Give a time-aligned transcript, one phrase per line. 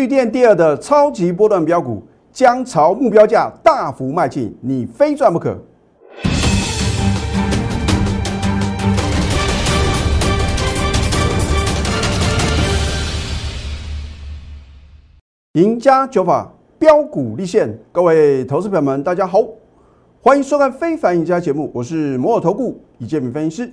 [0.00, 2.02] 绿电第二的超级波段标股
[2.32, 5.54] 将朝目标价大幅迈进，你非赚不可。
[15.52, 19.44] 赢家九法标股立现，各位投资朋友们，大家好，
[20.22, 23.72] 欢迎收看《非凡赢家》节目，我是摩尔投顾李建明分析师。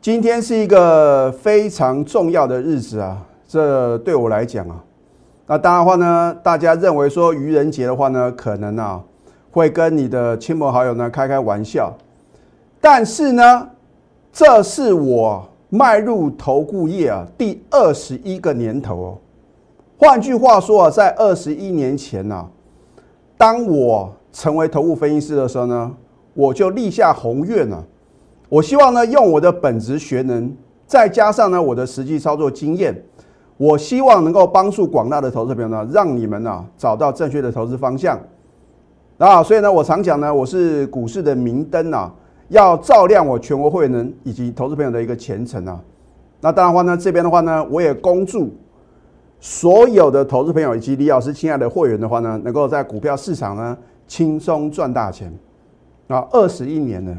[0.00, 4.82] 今天是一个非常重要的日子啊，这对我来讲啊，
[5.46, 9.02] 那当然的话呢，大家认为说愚人节的话呢，可能啊
[9.50, 11.92] 会跟你的亲朋好友呢开开玩笑，
[12.80, 13.68] 但是呢，
[14.32, 19.18] 这是我迈入投顾业啊第二十一个年头哦。
[19.98, 22.46] 换句话说啊，在二十一年前呢，
[23.36, 25.94] 当我成为投顾分析师的时候呢，
[26.32, 27.84] 我就立下宏愿了。
[28.48, 30.54] 我希望呢，用我的本职学能，
[30.86, 32.94] 再加上呢我的实际操作经验，
[33.56, 38.18] 我希望能够帮助广大的投资朋友呢，让你们呢找到正确的投资方向。
[39.18, 42.12] 啊，所以呢，我常讲呢，我是股市的明灯啊，
[42.48, 45.80] 要照亮我全国会员以及投资朋友的一个前程啊。
[46.40, 48.50] 那当然话呢，这边的话呢，我也恭祝。
[49.40, 55.30] 所有的投资朋友以及李老师亲爱的会员的话呢，能够在股票市场呢轻松赚大钱
[56.08, 56.26] 啊！
[56.30, 57.14] 二十一年呢，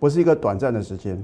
[0.00, 1.16] 不是一个短暂的时间。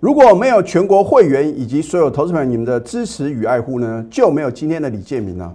[0.00, 5.54] 如果没有全国会员以及所有投资朋友你们的支持与爱护呢，就没有今天的李建明了。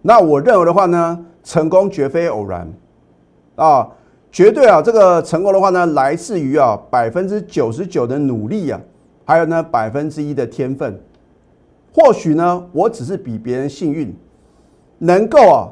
[0.00, 2.66] 那我认为的话呢，成功绝非偶然
[3.54, 3.86] 啊，
[4.32, 8.80] 绝对啊，这个成功的话呢，来自于啊百分之九十九的努力啊，
[9.26, 10.98] 还有呢百分之一的天分。
[11.92, 14.14] 或许呢，我只是比别人幸运，
[14.98, 15.68] 能够啊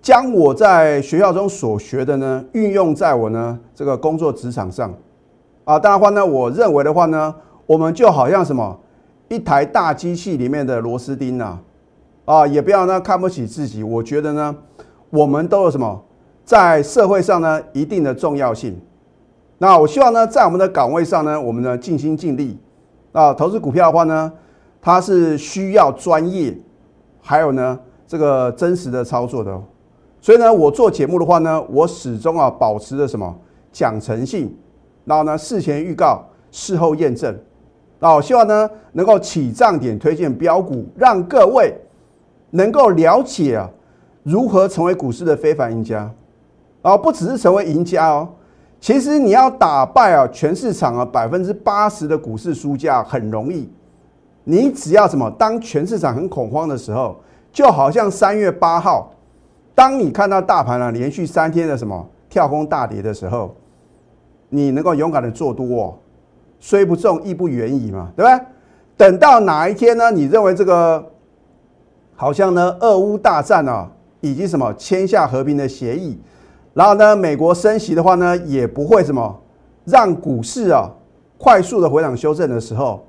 [0.00, 4.94] 将我在学校中所学的呢运用在我呢这个工作职场上
[5.70, 5.78] 啊。
[5.78, 7.34] 当然话呢，我认为的话呢，
[7.66, 8.78] 我们就好像什么
[9.28, 11.58] 一台大机器里面的螺丝钉呐
[12.24, 13.82] 啊，也不要呢看不起自己。
[13.82, 14.56] 我觉得呢，
[15.10, 16.02] 我们都有什么
[16.44, 18.78] 在社会上呢一定的重要性。
[19.58, 22.58] 那我希望呢，在我们的岗位上呢，我们呢尽心尽力
[23.12, 23.32] 啊。
[23.34, 24.32] 投资股票的话呢。
[24.82, 26.56] 它是需要专业，
[27.20, 29.62] 还有呢这个真实的操作的，
[30.22, 33.36] 所以呢我做节目的话呢，我始终啊保持着什么
[33.70, 34.56] 讲诚信，
[35.10, 37.36] 然后呢事前预告，事后验证，
[37.98, 41.74] 啊希望呢能够起涨点推荐标股，让各位
[42.50, 43.68] 能够了解啊
[44.22, 46.08] 如何成为股市的非凡赢家，
[46.82, 48.28] 啊不只是成为赢家哦，
[48.78, 53.68] 其实你要打败啊全市场啊百分之八十的股市输家很容易。
[54.44, 55.28] 你只要什么？
[55.36, 57.16] 当全市场很恐慌的时候，
[57.50, 59.12] 就好像三月八号，
[59.74, 63.56] 当你看到大盘啊连续三天的什么跳空大跌的时候，
[64.50, 65.98] 你能够勇敢的做多，
[66.58, 68.46] 虽不中亦不远矣嘛，对不对？
[68.96, 70.10] 等到哪一天呢？
[70.10, 71.02] 你认为这个
[72.14, 73.90] 好像呢，俄乌大战啊，
[74.20, 76.18] 已经什么签下和平的协议，
[76.74, 79.40] 然后呢，美国升息的话呢，也不会什么
[79.86, 80.90] 让股市啊
[81.38, 83.06] 快速的回档修正的时候。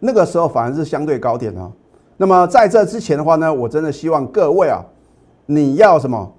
[0.00, 1.70] 那个时候反而是相对高点啊。
[2.16, 4.84] 那么在这之前的话呢，我真的希望各位啊，
[5.46, 6.32] 你要什么？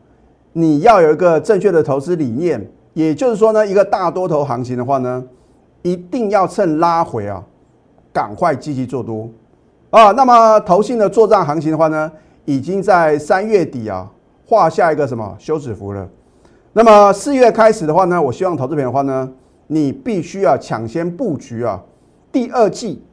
[0.51, 5.23] 你要有一个正确的投资理念，也就是说呢，一个大多头行情的话呢，
[5.81, 7.43] 一定要趁拉回啊，
[8.11, 9.29] 赶快积极做多
[9.89, 10.11] 啊。
[10.11, 12.11] 那么投信的做账行情的话呢，
[12.45, 14.11] 已经在三月底啊
[14.47, 16.07] 画下一个什么休止符了。
[16.73, 19.31] 那么四月开始的话呢，我希望投资品的话呢，
[19.67, 21.81] 你必须要抢先布局啊，
[22.31, 23.03] 第二季。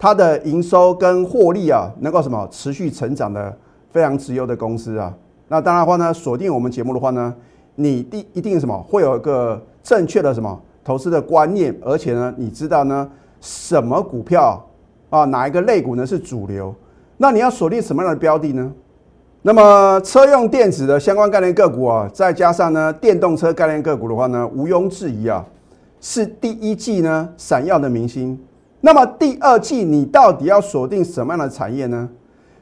[0.00, 3.52] 它的营收跟获利啊，能够什么持续成长的
[3.90, 5.12] 非常直优的公司啊，
[5.48, 7.34] 那当然的话呢，锁定我们节目的话呢，
[7.80, 13.08] 你第一定什么会有一个正确的什么投资的观念，而且呢，你知道呢
[13.40, 14.60] 什么股票
[15.10, 16.74] 啊，哪一个类股呢是主流？
[17.18, 18.72] 那你要锁定什么样的标的呢？
[19.42, 25.46] 那么车用电子的相关概念个股啊，再加上呢电动车概念个股的话呢，毋庸置疑啊，
[26.00, 28.36] 是第一季呢闪耀的明星。
[28.80, 32.08] 那么第二季你到底要锁定什么样的产业呢？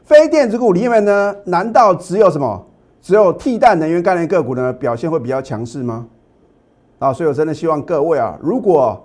[0.04, 1.34] 非电子股里面呢？
[1.46, 2.65] 难道只有什么？
[3.06, 6.08] 只有替代能源概念个股呢表现会比较强势吗？
[6.98, 9.00] 啊，所以我真的希望各位啊，如果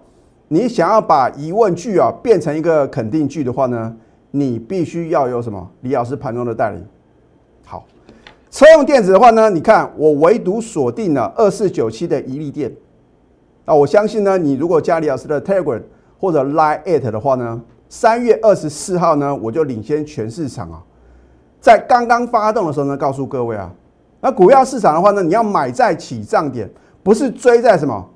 [0.47, 3.95] 你想要把疑问句啊变成一个肯定句的话呢，
[4.31, 5.69] 你必须要有什么？
[5.81, 6.83] 李老师盘中的带领。
[7.63, 7.85] 好，
[8.49, 12.75] 车用电子的话呢，你看我唯独锁定了二四九七的一利电。
[13.65, 15.83] 啊，我相信呢，你如果加李老师的 Telegram。
[16.19, 20.83] 或者 Line it 的话呢，三月二十四号呢，我就领先全市场啊，
[21.59, 23.73] 在刚刚发动的时候呢，告诉各位啊，
[24.21, 26.69] 那股票市场的话呢，你要买在起涨点，
[27.01, 28.07] 不是追在什么，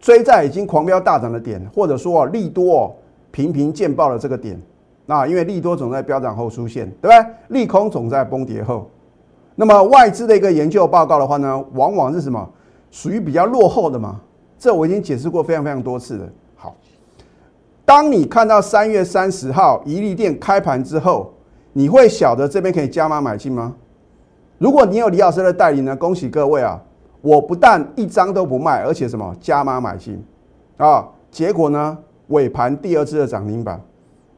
[0.00, 2.94] 追在已经狂飙大涨的点，或者说利多
[3.30, 4.60] 频频见报的这个点，
[5.06, 7.26] 那因为利多总在飙涨后出现，对不对？
[7.48, 8.90] 利空总在崩跌后，
[9.54, 12.50] 那么外资的一个研究报告的话呢，往往是什么
[12.90, 14.20] 属于比较落后的嘛？
[14.58, 16.28] 这我已经解释过非常非常多次了。
[16.56, 16.74] 好，
[17.84, 21.32] 当你看到三月三十号一利店开盘之后，
[21.72, 23.74] 你会晓得这边可以加码买进吗？
[24.58, 26.80] 如果你有李老师的代理呢，恭喜各位啊！
[27.20, 30.22] 我不但一张都不卖，而且什么加码买进
[30.76, 31.06] 啊？
[31.30, 31.98] 结果呢，
[32.28, 33.80] 尾盘第二次的涨停板，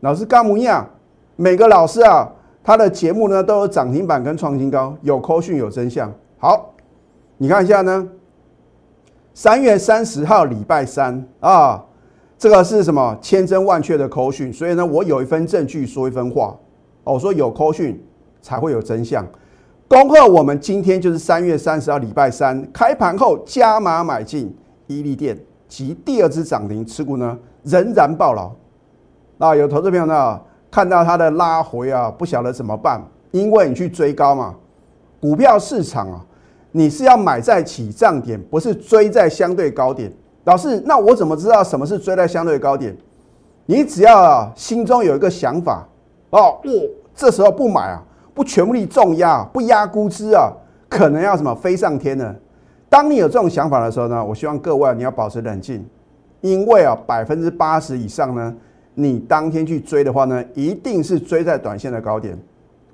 [0.01, 0.89] 老师干模样，
[1.37, 2.29] 每个老师啊，
[2.65, 6.13] 他的节目呢都有涨停板跟创新高，有扣讯有真相。
[6.39, 6.75] 好，
[7.37, 8.09] 你看一下呢，
[9.35, 11.85] 三月三十号礼拜三啊，
[12.37, 16.57] 这个是什么千真万确的扣讯，所以呢，我有一份证据说一分话。
[17.05, 18.03] 我说有扣讯
[18.43, 19.27] 才会有真相。
[19.89, 24.55] 恭贺我们今天就是三月三十号礼拜三开盘后加码买进
[24.87, 25.35] 伊利店
[25.67, 28.53] 及第二支涨停持股呢仍然爆牢。
[29.39, 30.39] 那，有投资朋友呢
[30.71, 34.55] 看到它的拉回啊，不晓得怎么办，因为你去追高嘛。
[35.23, 36.23] 股票市场啊，
[36.71, 40.13] 你是要买在起涨点，不是追在相对高点。
[40.45, 42.95] 老师，那我怎么知道什么是追在相对高点？
[43.65, 45.89] 你只要心中有一个想法
[46.29, 46.71] 哦，我
[47.15, 48.05] 这时候不买啊。
[48.39, 50.49] 不全力重压，不压估值啊，
[50.89, 52.33] 可能要什么飞上天呢？
[52.89, 55.85] 当你有这种想法的时候呢，我希望各位你要保持冷静，
[56.41, 58.55] 因为啊，百分之八十以上呢，
[58.95, 62.39] 你当天去追的话呢，一定是追在短线的高点，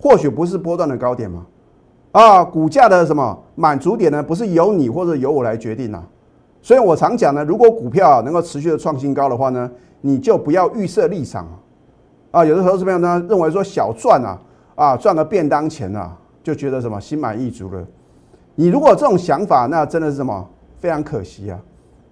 [0.01, 1.45] 或许不是波段的高点嘛。
[2.13, 4.23] 啊，股价的什么满足点呢？
[4.23, 6.03] 不是由你或者由我来决定啊。
[6.63, 9.71] 所以我常讲呢，如果股票能够持续的创新高的话呢，
[10.01, 11.47] 你就不要预设立场
[12.31, 12.43] 啊。
[12.43, 14.41] 有的投资朋友呢认为说小赚啊。
[14.75, 17.85] 啊，赚个便当钱啊，就觉得什么心满意足了。
[18.57, 20.49] 你如果这种想法，那真的是什么
[20.79, 21.61] 非常可惜啊。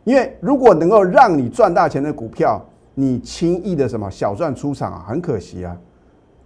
[0.04, 2.60] 因为如果能够让你赚大钱的股票，
[2.94, 5.76] 你轻易的什么小赚出场啊，很可惜啊。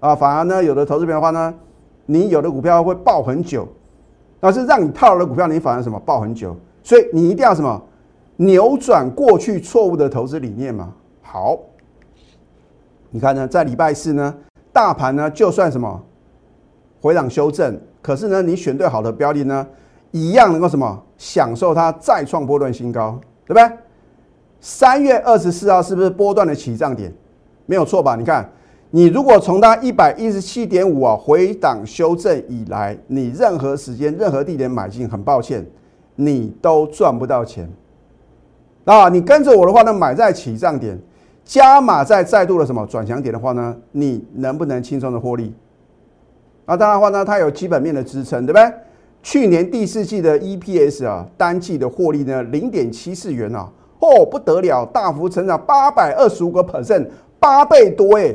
[0.01, 1.55] 啊，反而呢，有的投资的话呢，
[2.05, 3.67] 你有的股票会爆很久，
[4.41, 6.57] 但是让你套牢的股票，你反而什么爆很久。
[6.83, 7.83] 所以你一定要什么
[8.37, 10.93] 扭转过去错误的投资理念嘛。
[11.23, 11.59] 好，
[13.11, 14.35] 你看呢，在礼拜四呢。
[14.77, 16.03] 大盘呢，就算什么
[17.01, 19.67] 回档修正，可是呢，你选对好的标的呢，
[20.11, 23.79] 一样能够什么享受它再创波段新高，对不对？
[24.61, 27.11] 三月二十四号是不是波段的起涨点？
[27.65, 28.17] 没有错吧？
[28.17, 28.53] 你看，
[28.91, 35.67] 你如果从它一百一十七点五啊回档修正以来，你任何时间、任何地点买进，很抱歉，
[36.17, 37.67] 你都赚不到钱。
[38.85, 41.01] 啊，你跟着我的话呢，买在起涨点。
[41.47, 43.75] 加码在再度的什么转强点的话呢？
[43.93, 45.55] 你能不能轻松的获利？
[46.65, 48.73] 啊，当然话呢，它有基本面的支撑，对不对？
[49.23, 53.71] 去年第四季的 EPS 啊，单季的获利呢，零点七四元啊，
[54.01, 57.07] 哦不得了，大幅成长八百二十五个 percent，
[57.39, 58.35] 八倍多哎！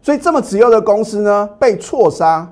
[0.00, 2.50] 所以这么持有的公司呢，被错杀，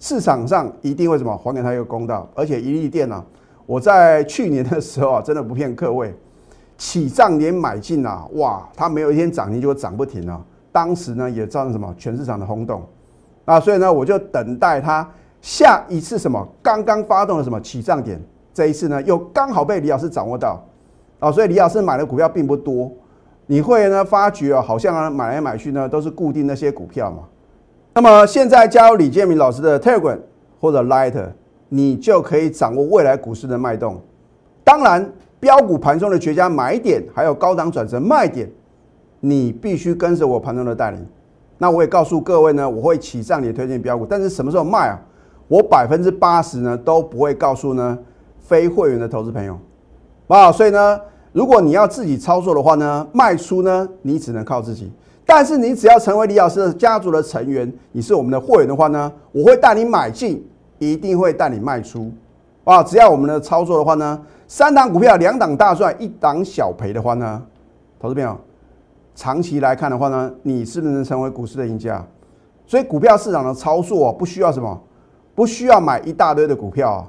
[0.00, 2.28] 市场上一定会什么还给他一个公道。
[2.34, 3.24] 而且一利店呢，
[3.64, 6.12] 我在去年的时候啊，真的不骗各位。
[6.78, 10.40] 起涨点买进啊，哇，它没有一天涨停就会涨不停啊。
[10.70, 12.82] 当时呢也造成什么全市场的轰动
[13.46, 15.08] 啊，所以呢我就等待它
[15.40, 18.20] 下一次什么刚刚发动的什么起涨点，
[18.52, 20.62] 这一次呢又刚好被李老师掌握到
[21.18, 22.92] 啊，所以李老师买的股票并不多，
[23.46, 27.20] 你会呢发觉啊，好像啊买来买去呢都是固定那些股票嘛。
[27.94, 30.18] 那么现在加入李建明老师的 Telegram
[30.60, 31.14] 或者 Light，
[31.70, 33.98] 你就可以掌握未来股市的脉动，
[34.62, 35.10] 当然。
[35.46, 38.50] 标股盘中的绝佳买点，还有高档转折卖点，
[39.20, 41.06] 你必须跟着我盘中的带领。
[41.56, 44.98] 那我也告诉各位呢，我会起涨点推荐标股，但是什么时候卖啊？
[45.46, 47.96] 我百分之八十呢都不会告诉呢
[48.40, 49.56] 非会员的投资朋友
[50.26, 50.50] 啊。
[50.50, 51.00] 所以呢，
[51.30, 54.90] 如果你要自己操作的话呢，卖出呢你只能靠自己。
[55.24, 60.44] 但是你只要成为李老师的家族的成员，你是我们的会员的话呢，我会带你买进，
[60.80, 62.10] 一定会带你卖出
[62.64, 62.82] 啊。
[62.82, 64.20] 只要我们的操作的话呢。
[64.48, 67.42] 三档股票，两档大赚，一档小赔的话呢，
[67.98, 68.38] 投资朋友，
[69.14, 72.04] 长期来看的话呢，你是不是能成为股市的赢家？
[72.64, 74.80] 所以股票市场的操作不需要什么，
[75.34, 77.04] 不需要买一大堆的股票，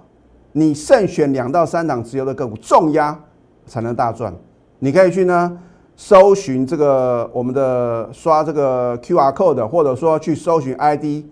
[0.51, 3.19] 你慎选两到三档持有的个股，重压
[3.67, 4.33] 才能大赚。
[4.79, 5.59] 你可以去呢
[5.95, 11.29] 搜寻这个我们的刷这个 Q R code，或者说去搜寻 I D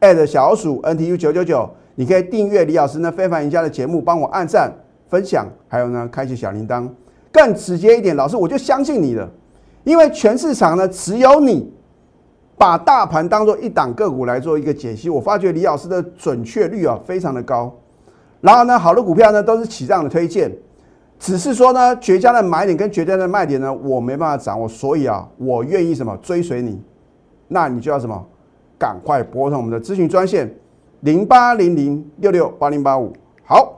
[0.00, 4.70] at 小鼠 N T U 九九九，你可以订阅李老师呢非凡赢家的节目，帮我按赞。
[5.08, 6.88] 分享，还有呢，开启小铃铛，
[7.32, 9.28] 更直接一点，老师我就相信你了，
[9.84, 11.72] 因为全市场呢只有你
[12.58, 17.74] 把大盘当做一档个股来做一个解析，我发觉李老师的准确率啊非常的高，
[18.40, 20.50] 然后呢，好的股票呢都是起涨的推荐，
[21.18, 26.80] 只是说呢绝佳的买点跟绝佳的卖点呢我没办法掌握，所以啊我愿意什么追随你，
[27.48, 28.26] 那你就要什么？
[28.78, 30.54] 赶快拨通我们的咨询专线
[31.00, 33.10] 零八零零六六八零八五。
[33.42, 33.75] 好，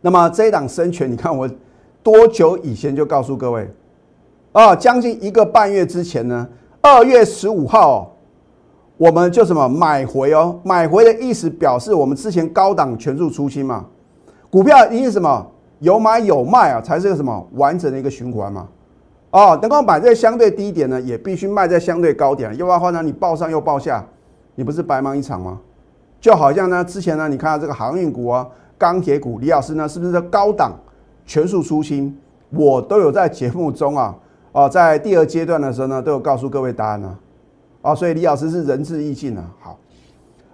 [0.00, 1.48] 那么这一档生权，你看我
[2.02, 3.68] 多久以前就告诉各位
[4.52, 4.74] 啊？
[4.74, 6.48] 将近一个半月之前呢，
[6.80, 8.14] 二月十五号，
[8.96, 10.60] 我们就什么买回哦？
[10.62, 13.84] 买回的意思表示我们之前高档全数出清嘛。
[14.50, 15.46] 股票一定什么
[15.80, 18.68] 有买有卖啊，才是个什么完整的一个循环嘛。
[19.30, 24.06] 哦，能够买在相对低点呢，也必须卖在相对高点，要不然的话呢，你报上又报下，
[24.54, 25.60] 你不是白忙一场吗？
[26.20, 30.72] 就好像呢，之前呢，你看到这个航运股啊、钢铁股，李老师呢是不是高档
[31.26, 32.16] 全数出清？
[32.50, 34.16] 我都有在节目中啊，
[34.52, 37.18] 哦，在第二阶段的时候呢，都有告诉各位答案呢。
[37.82, 39.44] 啊，所以李老师是仁至义尽啊。
[39.60, 39.78] 好，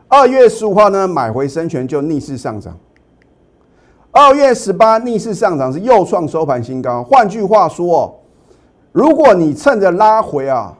[0.08, 2.76] 二月十五号呢，买回生权就逆势上涨。
[4.10, 7.04] 二月十八逆势上涨是又创收盘新高。
[7.04, 8.20] 换句话说。
[8.92, 10.72] 如果你趁着拉回啊，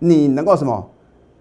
[0.00, 0.84] 你能够什么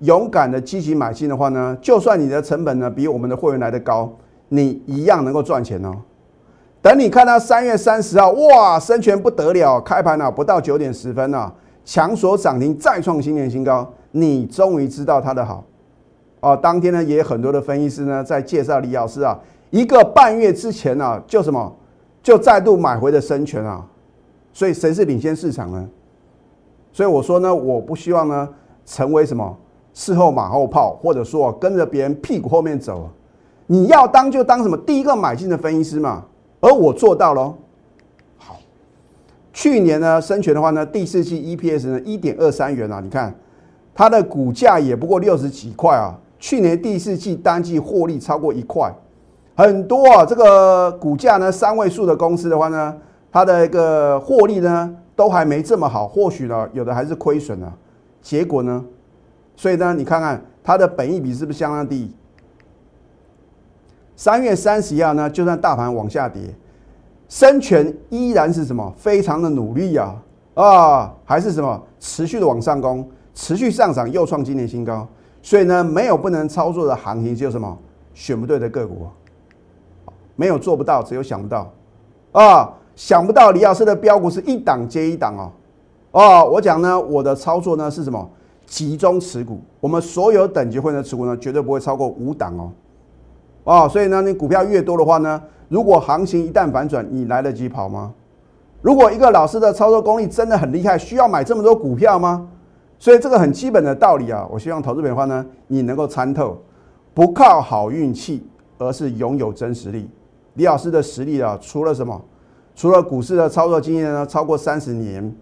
[0.02, 1.76] 勇敢的积极买进的话呢？
[1.82, 4.08] 就算你的成本呢比我们的会员来的高，
[4.54, 5.94] 你一样能够赚钱哦。
[6.82, 11.54] 等你看到三月三十号，哇，生全不得了，开盘了不到九点十分啊，
[11.86, 15.64] 强锁涨停再创新年新高，你终于知道它的好
[16.42, 16.58] 哦。
[16.58, 19.40] 当天呢，也有很多的分析师呢在介绍李老师啊，
[19.70, 21.74] 一个半月之前呢，就什么
[22.22, 23.86] 就再度买回的生全啊，
[24.52, 25.88] 所以谁是领先市场呢？
[26.92, 28.50] 所以我说呢，我不希望呢
[28.86, 29.58] 成为什么
[29.94, 33.10] 事后马后炮，或者说跟着别人屁股后面走。
[33.72, 36.26] 你要当就当什么第一个买进的分析师嘛，
[36.60, 37.54] 而我做到了。
[38.38, 38.60] 好，
[39.54, 43.34] 去年呢生全的话呢，第四季 EPS 呢一点二三元啊，你看
[43.96, 46.20] 它的股价也不过六十几块啊。
[46.38, 48.94] 去年第四季单季获利超过一块，
[49.56, 50.26] 很多啊。
[50.26, 52.94] 这个股价呢三位数的公司的话呢，
[53.32, 54.98] 它的一个获利呢。
[55.14, 57.72] 都还没这么好，或许呢，有的还是亏损了。
[58.24, 58.84] 结果呢，
[59.56, 62.12] 所以呢，你看看它的本益比是不是相当低？
[64.22, 66.40] 三月三十一号呢，就算大盘往下跌，
[67.28, 68.94] 生权依然是什么？
[68.96, 70.16] 非常的努力呀，
[70.54, 75.08] 啊，还是什么持续的往上攻，持续上涨，又创今年新高。
[75.42, 77.76] 所以呢，没有不能操作的行情，只有什么
[78.14, 79.08] 选不对的个股，
[80.36, 81.74] 没有做不到，只有想不到
[82.34, 82.72] 啊。
[82.96, 85.52] 想不到李老师的标股是一档接一档哦，
[86.12, 88.30] 哦，我讲呢，我的操作呢是什么？
[88.68, 92.72] 集中持股，我们所有等级会的持股呢，绝对不会超过五档哦，
[93.64, 98.14] 哦，所以呢，你股票越多的话呢，如果行情一旦反转，你来得及跑吗？
[98.82, 102.48] 如果一个老师的操作功力真的很厉害，需要买这么多股票吗？
[102.98, 106.58] 所以这个很基本的道理啊，我希望投资品的话呢，你能够参透，
[107.14, 110.10] 不靠好运气，而是拥有真实力。
[110.56, 112.20] 李老师的实力啊，除了什么？
[112.76, 115.36] 除了股市的操作经验呢，超过三十年，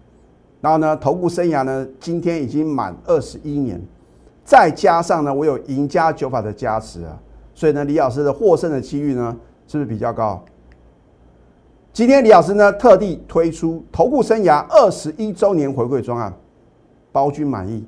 [0.60, 3.80] 然后呢，投顾生涯呢，今天已经满二十一年，
[4.44, 7.18] 再加上呢，我有赢家九法的加持啊，
[7.60, 9.36] 所以呢，李老师的获胜的几率呢，
[9.68, 10.42] 是不是比较高？
[11.92, 16.32] 今天李老师呢，特地推出投顾生涯二十一周年回馈专案，
[17.12, 17.84] 包君满意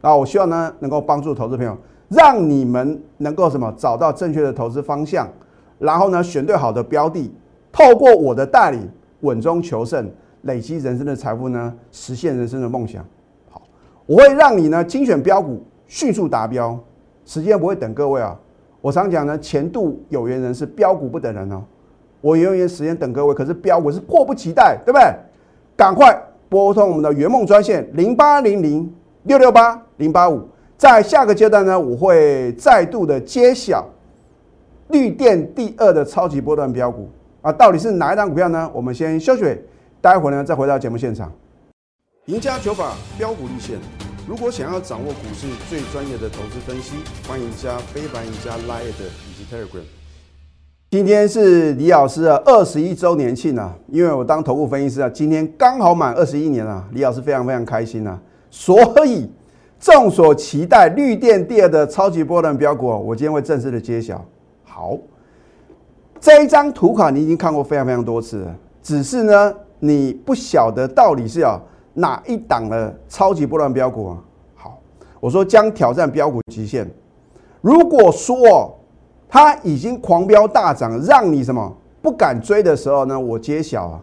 [0.00, 0.16] 啊！
[0.16, 1.76] 我希望呢，能够帮助投资朋友，
[2.08, 5.28] 让你们能够什么找到正确的投资方向，
[5.78, 7.30] 然后呢，选对好的标的。
[7.70, 8.88] 透过我的带领，
[9.20, 13.04] 稳中求胜，累积人生的财富呢，实现人生的梦想。
[13.50, 13.60] 好，
[14.06, 16.80] 我会让你呢精选标股，迅速达标，
[17.26, 18.38] 时间不会等各位啊。
[18.82, 21.62] 我常讲呢，前度有缘人是标股不等人哦。
[22.20, 25.14] 我永远时间等各位，可是标股是迫不及待，对不对？
[25.76, 33.88] 赶快拨通我们的圆梦专线零八零零六六八零八五，在下个阶段呢，我会再度的揭晓
[34.88, 37.08] 绿电第二的超级波段标股。
[37.40, 38.70] 啊，到底是哪一档股票呢？
[38.74, 39.44] 我们先休息，
[40.00, 41.32] 待会儿呢再回到节目现场。
[42.26, 43.78] 赢家九法标股立线，
[44.28, 46.94] 如果想要掌握股市最专业的投资分析，
[47.26, 49.82] 欢迎加非凡、赢家 Line 以及 Telegram。
[50.92, 58.16] 今天是李老师的二十一周年庆啊，因为我当投顾分析师啊，今天刚好满二十一年了，李老师非常非常开心啊，
[58.48, 59.28] 所以
[59.80, 64.24] 众所期待绿电第二的超级波段标股，我今天会正式的揭晓。
[64.62, 64.96] 好。
[66.20, 71.60] 这一张图卡你已经看过非常非常多次了，只是呢，你不晓得到底是要
[71.94, 74.18] 哪一档的超级波段标股啊。
[74.54, 74.78] 好，
[75.20, 76.88] 我说将挑战标股极限。
[77.60, 78.74] 如果说哦
[79.28, 84.00] 它已经狂飙大涨，让你什么不敢追的时候呢，我揭晓啊，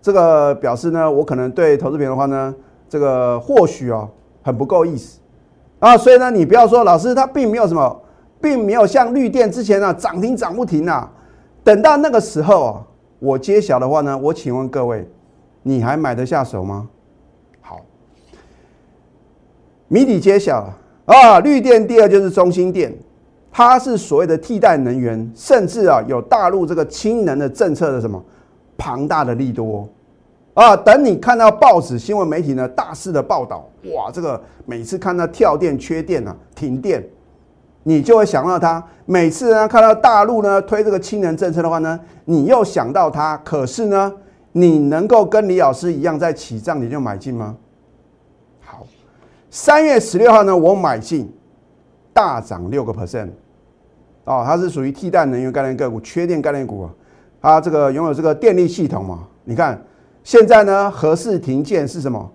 [0.00, 2.54] 这个表示呢，我可能对投资品的话呢，
[2.88, 4.08] 这个或许啊
[4.42, 5.18] 很不够意思
[5.80, 5.96] 啊。
[5.96, 8.00] 所以呢，你不要说老师他并没有什么，
[8.40, 11.10] 并没有像绿电之前啊涨停涨不停啊。
[11.64, 12.86] 等到那个时候啊，
[13.18, 15.08] 我揭晓的话呢，我请问各位，
[15.62, 16.88] 你还买得下手吗？
[17.60, 17.80] 好，
[19.92, 20.72] 谜底揭晓
[21.04, 21.38] 啊！
[21.40, 22.90] 绿电第二就是中心电，
[23.50, 28.24] 它是所谓的替代能源，甚至啊有大陆这个氢能的政策的什么
[28.78, 29.86] 庞大的利多
[30.54, 30.74] 啊。
[30.74, 37.06] 等你看到报纸新闻媒体呢大肆的报道，哇，这个每次看到跳电、缺电啊、停电，
[37.82, 38.82] 你就会想到它。
[39.04, 43.36] 每次呢看到大陆呢推这个氢能政策的话呢，你又想到它。
[43.44, 44.10] 可是呢，
[44.52, 47.54] 你能够跟李老师一样在起涨你就买进吗？
[49.54, 51.30] 三月十六号呢，我买进。
[52.14, 53.28] 大涨六个 percent，
[54.24, 56.90] 哦，它是属于替代能源概念个股、缺电概念股啊。
[57.40, 59.28] 它这个拥有这个电力系统嘛？
[59.44, 59.82] 你看
[60.24, 62.30] 现在呢，合适停建是什么？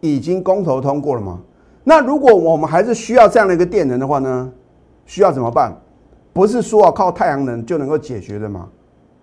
[0.00, 1.38] 已经公投通过了吗？
[1.84, 4.50] 那如果我们还是需要这样的一个电能的话呢？
[5.04, 5.74] 需要怎么办？
[6.32, 8.68] 不是说啊靠太阳能就能够解决的吗？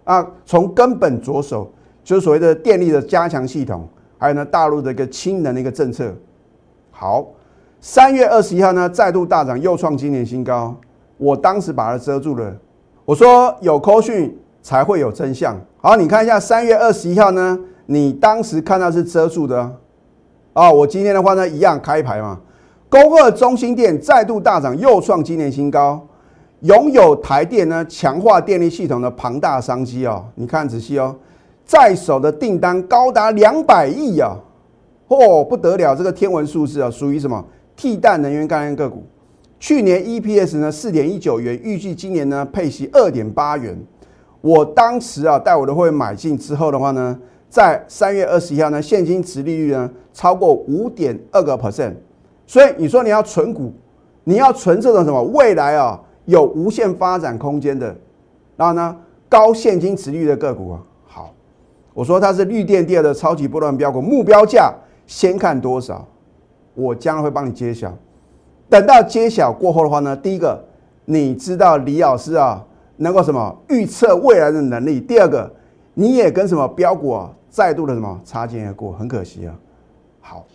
[0.03, 1.71] 啊，从根本着手，
[2.03, 3.87] 就是所谓的电力的加强系统，
[4.19, 6.13] 还有呢大陆的一个氢能的一个政策。
[7.01, 7.25] 好。
[7.79, 10.75] 三月二十一号呢，再度大涨，又创今年新高。
[11.17, 12.55] 我当时把它遮住了，
[13.05, 15.59] 我说有扣讯才会有真相。
[15.79, 19.77] 好，你看一下三月二十一号呢，你当时看到是遮住的
[20.53, 20.71] 啊。
[20.71, 22.39] 我今天的话呢，一样开牌嘛。
[22.87, 25.99] 工二中心店再度大涨，又创今年新高。
[26.59, 30.23] 拥有台电呢，强化电力系统的庞大商机哦。
[30.35, 31.15] 你看仔细哦，
[31.65, 34.37] 在手的订单高达两百亿啊！
[35.17, 37.43] 哦，不得了，这个天文数字啊，属于什么？
[37.75, 39.03] 替代能源概念个股，
[39.59, 43.75] 去年 EPS 呢四点一九元，预计今年呢配息二点八元。
[44.41, 47.17] 我当时啊带我的会买进之后的话呢，
[47.49, 51.93] 在三月二十一号呢，现金值利率呢超过五点二个 percent。
[52.45, 53.73] 所以你说你要存股，
[54.23, 57.95] 你要存这种什么未来啊有无限发展空间的，
[58.55, 58.95] 然后呢
[59.27, 61.33] 高现金值率的个股啊，好，
[61.93, 64.71] 我说它是绿电第二的超级波段标股，目标价
[65.11, 66.07] 先看多少。
[66.73, 67.93] 我将会帮你揭晓。
[68.69, 70.63] 等到揭晓过后的话呢，第一个，
[71.03, 72.65] 你知道李老师啊
[72.95, 75.51] 能够什么预测未来的能力；第二个，
[75.93, 79.53] 你也跟什么标股啊再度的什么擦肩而过，很可惜啊。
[80.21, 80.45] 好，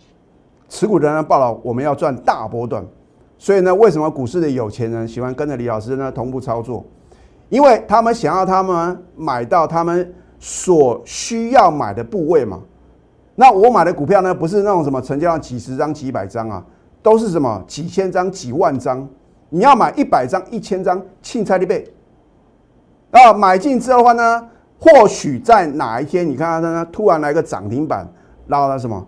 [0.67, 2.83] 持股的人呢报了，我们要赚大波段，
[3.37, 6.83] 所以呢，为什么股市的有钱人喜欢跟着李老师呢同步操作？
[7.49, 12.59] 因为他们想要他们买到他们所需要买的部位嘛。
[13.39, 16.65] 那我买的股票呢，不是那种什么成交量几十张、几百张啊，
[17.03, 19.07] 都是什么几千张、几万张。
[19.49, 21.87] 你要买一百张、一千张，庆菜的倍。
[23.11, 28.07] 啊，买进之后的话呢，或许在哪一天，你看它呢突然来个涨停板，
[28.47, 29.07] 然后呢什么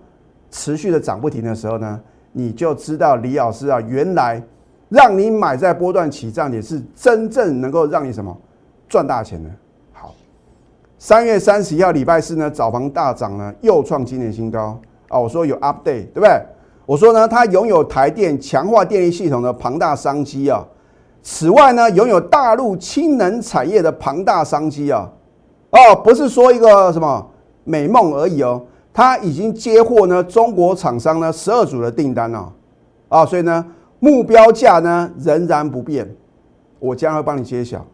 [0.52, 2.00] 持续的涨不停的时候呢，
[2.32, 4.40] 你就知道李老师啊，原来
[4.90, 8.38] 让你买在波段起涨点是真正能够让你什么
[8.88, 9.50] 赚大钱的。
[11.02, 15.18] 三月三十一号礼拜四呢，早盘大涨呢，又创今年新高啊！
[15.18, 16.30] 我说有 update，对不对？
[16.86, 20.62] 我说呢，它拥有台电强化电力系统的庞大商机啊。
[21.24, 25.10] 此外呢，拥有大陆氢能产业的庞大商机啊。
[25.72, 27.26] 哦，不是说一个什么
[27.64, 28.62] 美梦而已哦，
[28.94, 32.52] 它已经接获呢中国厂商呢十二组的订单了
[33.08, 33.66] 啊，所以呢，
[34.00, 36.14] 目标价呢仍然不变，
[36.78, 37.86] 我将会帮你揭晓。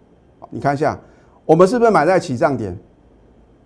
[0.50, 1.00] 你看一下，
[1.46, 2.76] 我们是不是买在起涨点？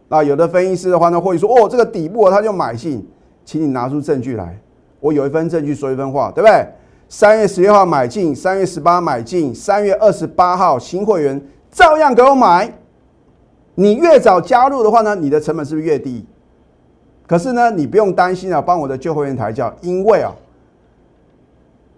[0.09, 3.07] 那有的分析师的话呢，会说哦，这个底部他就买进，
[3.45, 4.59] 请你拿出证据来。
[4.99, 6.67] 我有一份证据说一分话，对不对？
[7.07, 11.41] 三月十六号买进，三月十八买进，三月二十八号新会员
[11.71, 12.71] 照样给我买。
[13.75, 16.25] 你越早加入的话呢，你的成本是不是越低？
[17.25, 20.35] 可是呢，你不用担心啊，帮我的旧会员抬轿，因为啊，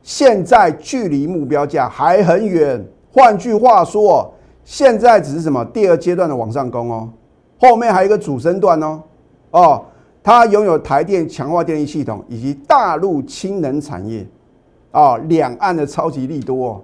[0.03, 2.85] 现在距离目标价还很远。
[3.13, 7.09] 换句话说，现在只是什么第二阶段的往上攻哦。
[7.61, 9.03] 后面还有一个主升段哦，
[9.51, 9.85] 哦，
[10.23, 14.25] 它拥有台电强化电力系统以及大陆氢能产业，
[14.89, 16.81] 啊，两岸的超级利多，哦，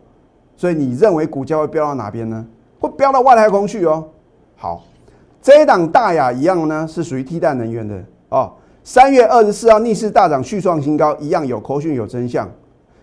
[0.55, 2.45] 所以你认为股价会飙到哪边呢？
[2.79, 4.07] 会飙到外太空去哦。
[4.55, 4.83] 好，
[5.41, 8.53] 这一档大雅一样呢，是属于替代能源的哦。
[8.83, 12.47] 三月二十四号逆势大涨，续创新高，一样有口讯有真相。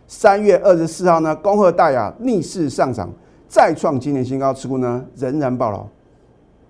[0.06, 3.10] 三月二十四号呢，恭贺大雅逆势上涨，
[3.48, 5.84] 再创今年新高，持股呢仍然暴牢。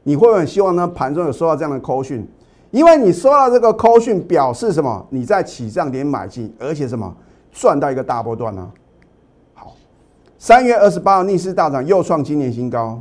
[0.05, 0.87] 你会很希望呢？
[0.87, 2.27] 盘中有收到这样的扣讯，
[2.71, 5.05] 因为你收到这个扣讯，表示什么？
[5.11, 7.13] 你在起涨点买进，而且什么
[7.51, 8.71] 赚到一个大波段呢？
[9.55, 9.73] 好，
[10.39, 13.01] 三月二十八号逆势大涨，又创今年新高，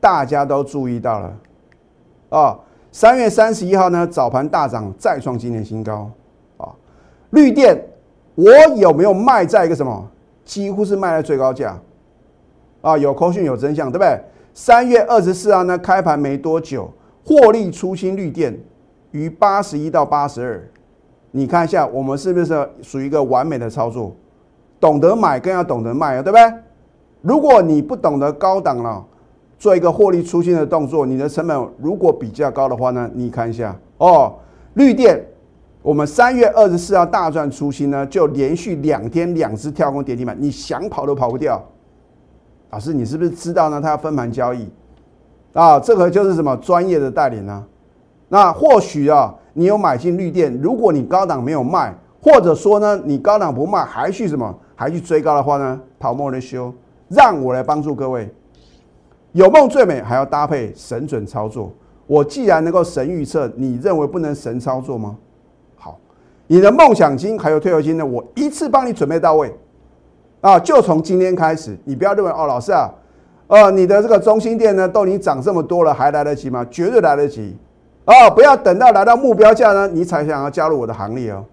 [0.00, 1.36] 大家都注意到了
[2.30, 2.58] 啊。
[2.92, 6.10] 三月三十一号呢，早盘大涨，再创今年新高
[6.56, 6.70] 啊。
[7.30, 7.84] 绿电，
[8.34, 10.08] 我有没有卖在一个什么？
[10.44, 11.78] 几乎是卖在最高价
[12.80, 12.96] 啊。
[12.96, 14.18] 有扣讯有真相，对不对？
[14.60, 16.92] 三月二十四号呢，开盘没多久，
[17.24, 18.58] 获利出清绿电
[19.12, 20.68] 于八十一到八十二。
[21.30, 24.16] 你看一下，我们是不是属于一个完美的操作？
[24.80, 26.52] 懂得买更要懂得卖啊，对不对？
[27.22, 29.06] 如果你不懂得高档了，
[29.60, 34.34] 做一个获利出清的动作，你的成本如果比较高的话呢，你看一下哦，
[34.74, 35.24] 绿电，
[35.82, 41.64] 我们三月二十四号大赚出清呢，就连续两天两只跳空跌停板，你想跑都跑不掉。
[42.70, 43.80] 老师，你是不是知道呢？
[43.80, 44.68] 它要分盘交易
[45.54, 47.64] 啊，这个就是什么专业的代理呢？
[48.28, 56.72] 那或许啊，你有买进绿电，如果你高档没有卖，或者说呢，你高档不卖，还去什么，还去追高的话呢，泡沫的修，
[57.08, 58.30] 让我来帮助各位。
[59.32, 61.72] 有梦最美，还要搭配神准操作。
[62.06, 65.16] 我既然能够神预测，你认为不能神操作吗？
[65.76, 65.98] 好，
[66.46, 69.54] 你的梦想金还有退休金呢，我一次帮你准备到位。
[70.40, 72.88] 啊，就从今天开始，你不要认为哦，老师啊，
[73.48, 76.64] 呃，你的这个中心店呢，都已经涨这么多了，还来得及吗？
[76.70, 77.56] 绝对来得及。
[78.04, 81.44] 哦，不要等到来到目标价呢，你才想要加入我的行列哦。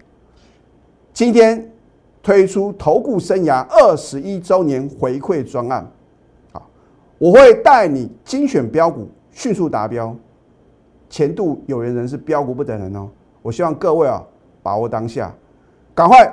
[1.12, 1.70] 今天
[2.22, 5.86] 推出投顾生涯二十一周年回馈专案，
[6.52, 6.66] 好，
[7.18, 10.14] 我会带你精选标股，迅速达标，
[11.10, 13.08] 前度有缘人是标股不等人哦。
[13.42, 14.22] 我希望各位啊，
[14.62, 15.34] 把握当下，
[15.94, 16.32] 赶快